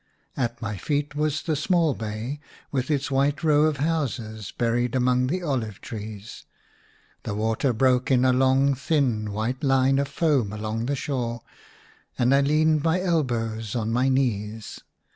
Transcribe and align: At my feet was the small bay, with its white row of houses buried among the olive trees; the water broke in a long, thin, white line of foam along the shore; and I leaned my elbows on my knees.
At 0.35 0.59
my 0.63 0.77
feet 0.77 1.13
was 1.13 1.43
the 1.43 1.55
small 1.55 1.93
bay, 1.93 2.39
with 2.71 2.89
its 2.89 3.11
white 3.11 3.43
row 3.43 3.65
of 3.65 3.77
houses 3.77 4.51
buried 4.51 4.95
among 4.95 5.27
the 5.27 5.43
olive 5.43 5.79
trees; 5.79 6.45
the 7.21 7.35
water 7.35 7.71
broke 7.71 8.09
in 8.09 8.25
a 8.25 8.33
long, 8.33 8.73
thin, 8.73 9.31
white 9.31 9.63
line 9.63 9.99
of 9.99 10.07
foam 10.07 10.51
along 10.51 10.87
the 10.87 10.95
shore; 10.95 11.43
and 12.17 12.33
I 12.33 12.41
leaned 12.41 12.81
my 12.81 12.99
elbows 12.99 13.75
on 13.75 13.91
my 13.93 14.09
knees. 14.09 14.79